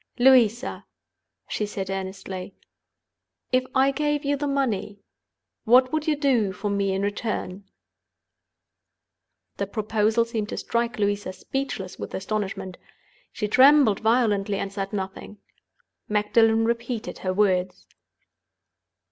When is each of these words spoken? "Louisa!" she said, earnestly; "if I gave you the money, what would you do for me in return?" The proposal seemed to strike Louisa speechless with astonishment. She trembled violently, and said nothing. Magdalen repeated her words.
"Louisa!" 0.17 0.83
she 1.47 1.63
said, 1.67 1.91
earnestly; 1.91 2.55
"if 3.51 3.63
I 3.75 3.91
gave 3.91 4.25
you 4.25 4.35
the 4.35 4.47
money, 4.47 4.97
what 5.63 5.93
would 5.93 6.07
you 6.07 6.15
do 6.15 6.53
for 6.53 6.71
me 6.71 6.91
in 6.91 7.03
return?" 7.03 7.65
The 9.57 9.67
proposal 9.67 10.25
seemed 10.25 10.49
to 10.49 10.57
strike 10.57 10.97
Louisa 10.97 11.31
speechless 11.33 11.99
with 11.99 12.15
astonishment. 12.15 12.79
She 13.31 13.47
trembled 13.47 13.99
violently, 13.99 14.57
and 14.57 14.73
said 14.73 14.91
nothing. 14.91 15.37
Magdalen 16.09 16.65
repeated 16.65 17.19
her 17.19 17.31
words. 17.31 17.85